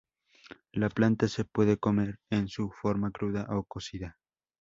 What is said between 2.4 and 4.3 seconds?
su forma cruda o cocida.